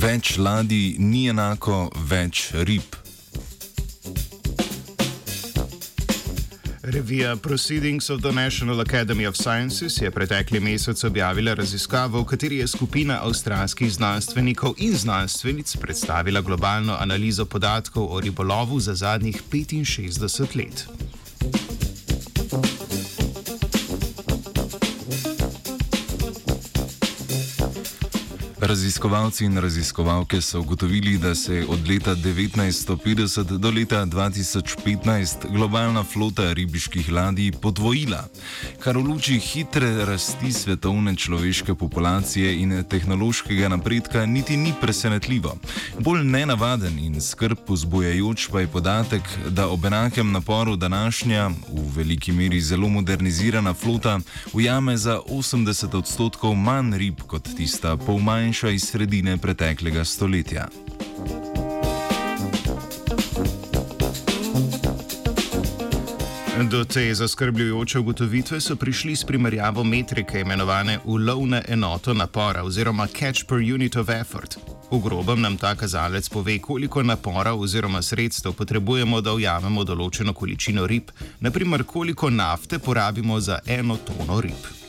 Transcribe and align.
Več 0.00 0.38
ladij 0.40 0.94
ni 0.96 1.26
enako 1.28 1.90
več 2.08 2.46
rib. 2.64 2.94
Revija 6.80 7.34
Proceedings 7.36 8.08
of 8.10 8.22
the 8.22 8.32
National 8.32 8.80
Academy 8.80 9.26
of 9.28 9.36
Sciences 9.36 10.00
je 10.00 10.10
pretekli 10.10 10.60
mesec 10.60 11.04
objavila 11.04 11.54
raziskavo, 11.54 12.22
v 12.22 12.30
kateri 12.32 12.62
je 12.62 12.70
skupina 12.72 13.20
avstralskih 13.20 13.92
znanstvenikov 13.92 14.80
in 14.80 14.96
znanstvenic 14.96 15.76
predstavila 15.76 16.40
globalno 16.40 16.96
analizo 16.96 17.44
podatkov 17.44 18.08
o 18.08 18.20
ribolovu 18.20 18.80
za 18.80 18.94
zadnjih 18.94 19.42
65 19.52 20.56
let. 20.56 20.86
Raziskovalci 28.60 29.44
in 29.44 29.58
raziskovalke 29.58 30.40
so 30.40 30.60
ugotovili, 30.60 31.18
da 31.18 31.34
se 31.34 31.54
je 31.54 31.66
od 31.66 31.88
leta 31.88 32.14
1950 32.14 33.58
do 33.58 33.70
leta 33.70 34.06
2015 34.06 35.52
globalna 35.52 36.04
flota 36.04 36.52
ribiških 36.52 37.12
ladij 37.12 37.52
podvojila, 37.52 38.28
kar 38.78 38.98
v 38.98 39.00
luči 39.00 39.38
hitre 39.38 40.04
rasti 40.04 40.52
svetovne 40.52 41.16
človeške 41.16 41.74
populacije 41.74 42.60
in 42.60 42.84
tehnološkega 42.84 43.68
napredka 43.68 44.26
niti 44.26 44.56
ni 44.56 44.74
presenetljivo. 44.80 45.56
Bolj 45.98 46.24
nenavaden 46.24 46.98
in 46.98 47.20
skrb 47.20 47.58
vzbujajoč 47.68 48.48
pa 48.52 48.60
je 48.60 48.66
podatek, 48.66 49.22
da 49.48 49.68
ob 49.68 49.84
enakem 49.84 50.32
naporu 50.32 50.76
današnja, 50.76 51.48
v 51.48 51.96
veliki 51.96 52.32
meri 52.32 52.60
zelo 52.60 52.88
modernizirana 52.88 53.74
flota, 53.74 54.20
ujame 54.52 54.96
za 54.96 55.20
80 55.28 55.96
odstotkov 55.98 56.54
manj 56.54 56.98
rib 56.98 57.20
kot 57.26 57.48
tista 57.56 57.96
pol 57.96 58.18
manjša 58.50 58.66
manjša 58.66 58.70
iz 58.74 58.82
sredine 58.82 59.38
preteklega 59.38 60.04
stoletja. 60.04 60.66
Do 66.70 66.84
te 66.84 67.14
zaskrbljujoče 67.14 67.98
ugotovitve 67.98 68.60
so 68.60 68.76
prišli 68.76 69.16
s 69.16 69.24
primerjavo 69.24 69.84
metrike 69.84 70.40
imenovane 70.40 70.98
ulovne 71.04 71.62
enoto 71.68 72.14
napora 72.14 72.64
oziroma 72.64 73.06
catch 73.06 73.44
per 73.48 73.58
unit 73.58 73.96
of 73.96 74.08
effort. 74.08 74.58
V 74.90 74.98
grobem 74.98 75.40
nam 75.40 75.56
ta 75.56 75.74
kazalec 75.74 76.28
pove, 76.28 76.58
koliko 76.58 77.02
napora 77.02 77.54
oziroma 77.54 78.02
sredstev 78.02 78.52
potrebujemo, 78.52 79.20
da 79.20 79.32
ujamemo 79.32 79.84
določeno 79.84 80.34
količino 80.34 80.86
rib, 80.86 81.10
naprimer 81.40 81.84
koliko 81.84 82.30
nafte 82.30 82.78
porabimo 82.78 83.40
za 83.40 83.58
eno 83.66 83.96
tono 83.96 84.40
rib. 84.40 84.79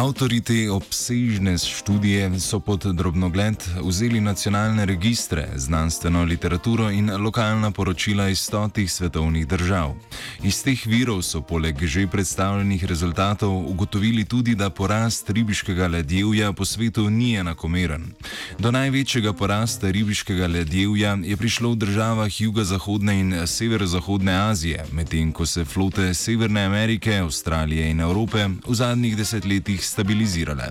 Avtori 0.00 0.40
te 0.40 0.70
obsežne 0.72 1.58
študije 1.58 2.40
so 2.40 2.60
pod 2.60 2.86
drobnogled 2.96 3.56
vzeli 3.84 4.20
nacionalne 4.20 4.86
registre, 4.86 5.48
znanstveno 5.56 6.24
literaturo 6.24 6.90
in 6.90 7.10
lokalna 7.10 7.70
poročila 7.70 8.28
iz 8.28 8.40
stotih 8.40 8.92
svetovnih 8.92 9.46
držav. 9.46 9.92
Iz 10.42 10.62
teh 10.64 10.86
virov 10.86 11.20
so 11.22 11.42
poleg 11.42 11.84
že 11.84 12.06
predstavljenih 12.06 12.84
rezultatov 12.84 13.52
ugotovili 13.70 14.24
tudi, 14.24 14.54
da 14.54 14.70
porast 14.70 15.30
ribiškega 15.30 15.86
ledjevja 15.86 16.52
po 16.52 16.64
svetu 16.64 17.10
ni 17.10 17.34
enakomeren. 17.36 18.14
Do 18.58 18.70
največjega 18.70 19.32
porasta 19.32 19.90
ribiškega 19.90 20.46
ledjevja 20.46 21.18
je 21.24 21.36
prišlo 21.36 21.70
v 21.70 21.76
državah 21.76 22.40
jugozahodne 22.40 23.20
in 23.20 23.46
severozahodne 23.46 24.32
Azije, 24.48 24.84
medtem 24.92 25.32
ko 25.32 25.46
se 25.46 25.64
flote 25.64 26.14
Severne 26.14 26.64
Amerike, 26.64 27.18
Avstralije 27.18 27.90
in 27.90 28.00
Evrope 28.00 28.48
v 28.66 28.74
zadnjih 28.74 29.16
desetletjih 29.16 29.89
stabilizirale. 29.90 30.70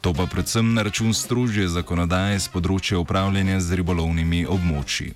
To 0.00 0.16
pa 0.16 0.26
predvsem 0.26 0.74
na 0.74 0.82
račun 0.82 1.12
strožje 1.14 1.68
zakonodaje 1.68 2.40
z 2.40 2.48
področja 2.48 2.98
upravljanja 3.04 3.60
z 3.60 3.80
ribolovnimi 3.80 4.46
območji. 4.48 5.12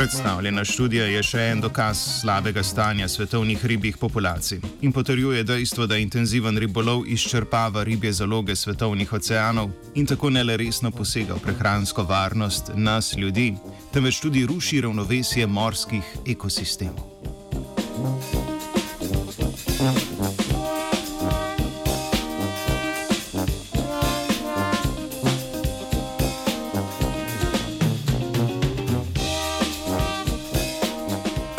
Predstavljena 0.00 0.62
študija 0.64 1.04
je 1.12 1.20
še 1.28 1.42
en 1.52 1.58
dokaz 1.60 1.98
slabega 2.22 2.62
stanja 2.64 3.04
svetovnih 3.08 3.64
ribjih 3.68 3.98
populacij 4.00 4.62
in 4.80 4.94
potrjuje 4.96 5.42
dejstvo, 5.44 5.84
da 5.86 5.98
intenziven 6.00 6.56
ribolov 6.58 7.02
izčrpava 7.04 7.82
ribje 7.84 8.12
zaloge 8.12 8.56
svetovnih 8.56 9.12
oceanov 9.12 9.68
in 9.94 10.06
tako 10.08 10.30
ne 10.30 10.44
le 10.44 10.56
resno 10.56 10.88
posega 10.90 11.36
v 11.36 11.44
prehransko 11.44 12.06
varnost 12.08 12.72
nas 12.74 13.12
ljudi, 13.12 13.52
temveč 13.92 14.22
tudi 14.24 14.46
ruši 14.46 14.80
ravnovesje 14.80 15.46
morskih 15.46 16.16
ekosistemov. 16.26 17.04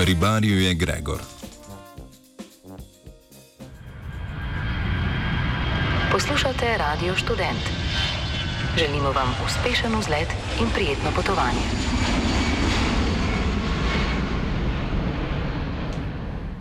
Ribarju 0.05 0.59
je 0.59 0.73
Gregor. 0.73 1.19
Poslušate 6.11 6.77
Radio 6.77 7.15
Student. 7.15 7.63
Želimo 8.77 9.11
vam 9.11 9.35
uspešen 9.45 9.95
vzlet 9.99 10.27
in 10.61 10.69
prijetno 10.73 11.11
potovanje. 11.15 11.65